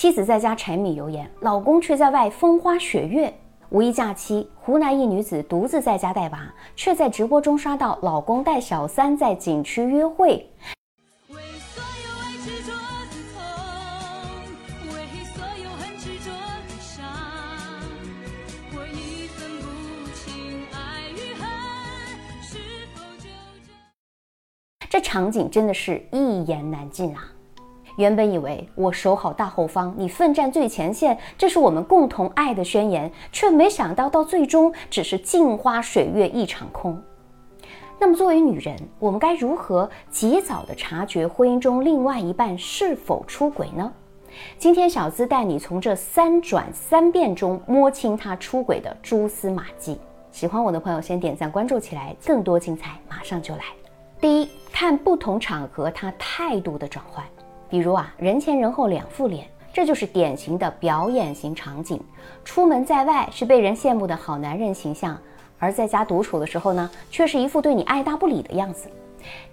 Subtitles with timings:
[0.00, 3.30] 妻子在家柴米油盐，老公却在外风花雪月。
[3.68, 10.42] 五一假期，湖南一女子独自在家带娃，却在直播中刷到老公带小三在景区约会。
[24.88, 27.30] 这场景真的是一言难尽啊！
[27.96, 37.00] 原本以为我守好大后方，你奋战最前线，这是我们共同爱的宣言，却没想到到最终只是镜花水月一场空。
[37.98, 43.92] 那么，作为女人，我们该如何及早的察觉婚姻中另外一半是否出轨呢？
[44.56, 49.98] 今天小资带你从这三转三变中摸清他出轨的蛛丝马迹。
[50.30, 53.64] 喜欢我的朋友，先点赞关注起来，更多精彩马上就来。
[54.20, 57.24] 第一，看不同场合他态度的转换，
[57.70, 62.02] 比如啊，人前人后两副脸，这就是典型的表演型场景。
[62.44, 65.16] 出门在外是被人羡慕的好男人形象，
[65.58, 68.90] 而在家独处的时候呢，却是一副对你爱答不理的样子。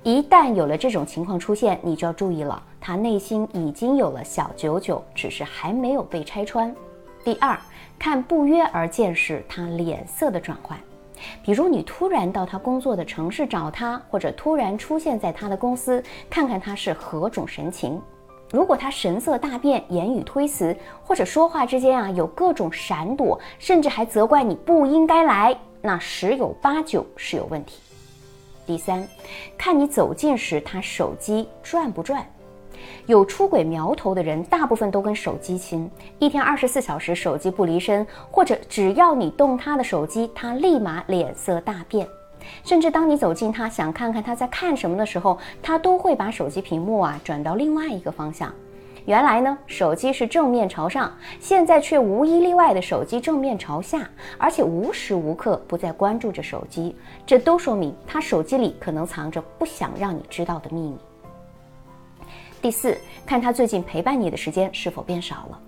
[0.02, 6.74] 一旦有了这种情况出现，你就要注意了，他内心已经有了小九九，只是还没有被拆穿。
[7.24, 7.56] 第二，
[8.00, 10.76] 看不约而见时他脸色的转换。
[11.44, 18.02] 比如你突然到他工作的城市找他，或者突然出现在他的公司，看看他是何种神情。
[18.52, 27.82] 如果他神色大变，言语推辞，或者说话之间啊有各种闪躲，甚至还责怪你不应该来，那十有八九是有问题。
[28.66, 29.06] 第三，
[29.58, 32.26] 看你走近时他手机转不转。
[33.06, 42.08] 有出轨苗头的人，大部分都跟手机亲，一天二十四小时手机不离身，或者只要你动他的手机，他立马脸色大变，
[42.64, 48.54] 甚至当你走近他，想看看他在看什么的时候，他都会把手机屏幕啊转到另外一个方向。
[49.06, 56.94] 原来呢，手机是正面朝上，现在却无一例外的手机正面朝下，而且无时无刻不在关注着手机，
[57.26, 60.98] 这都说明他手机里可能藏着不想让你知道的秘密。
[62.68, 65.60] 第四，看他最近陪伴你的时间是否变少了。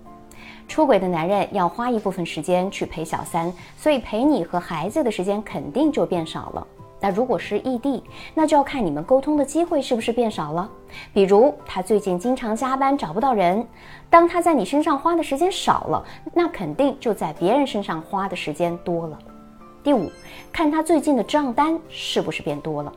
[0.68, 6.66] 出轨的男人要花一部分时间去陪小三，所以陪你和孩子的时间肯定就变少了。
[7.00, 10.70] 那如果是异地，那就要看你们沟通的机会是不是变少了。
[11.14, 13.66] 比如他最近经常加班找不到人，
[14.10, 19.18] 当他在你身上花的时间少了，那肯定就在别人身上花的时间多了。
[19.82, 20.12] 第五，
[20.52, 22.92] 看他最近的账单是不是变多了。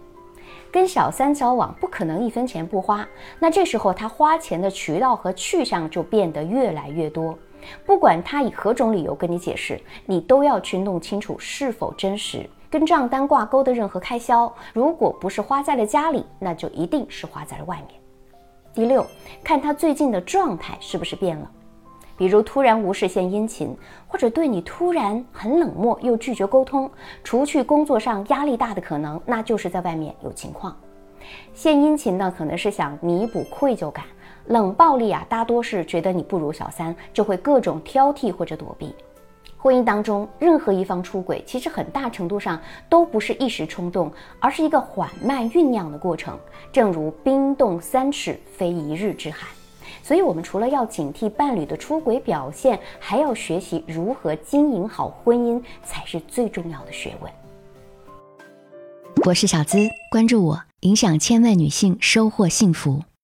[0.73, 3.07] 跟小三交往不可能一分钱不花，
[3.37, 7.37] 那这时候他花钱的渠道和去向就变得越来越多。
[7.85, 12.49] 不管他以何种理由跟你解释，你都要去弄清楚是否真实。
[12.71, 18.01] 跟账单挂钩的任何开销，如果不是花在了家里，那就一定是花在了外面。
[18.73, 19.05] 第六，
[19.43, 21.51] 看他最近的状态是不是变了。
[22.23, 23.75] 比如突然无事献殷勤，
[24.07, 26.89] 或者对你突然很冷漠又拒绝沟通，
[27.21, 30.73] 除去工作上压力大的可能，那就是在外面有情况。
[31.53, 34.05] 献殷勤呢，可能是想弥补愧疚感；
[34.45, 38.95] 冷暴力啊，大多是觉得你不如小三，就会各种挑剔或者躲避。
[39.57, 42.57] 婚姻当中任何一方出轨，其实很大程度上
[42.87, 46.39] 都不是一时冲动，而是一个缓慢酝酿的过程。
[46.71, 49.49] 正如冰冻三尺，非一日之寒。
[50.03, 57.31] 所以，我们除了要警惕伴侣的出轨表现，还要学习如何经营好婚姻，才是最重要的学问。
[59.25, 59.77] 我是小资，
[60.11, 63.01] 关注我，影响千万女性，收获幸福。